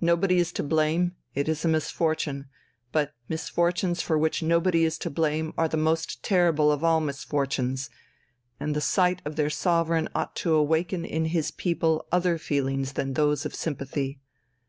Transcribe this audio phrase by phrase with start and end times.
[0.00, 2.46] Nobody is to blame, it is a misfortune;
[2.92, 7.90] but misfortunes for which nobody is to blame are the most terrible of all misfortunes,
[8.60, 13.14] and the sight of their Sovereign ought to awaken in his people other feelings than
[13.14, 14.20] those of sympathy.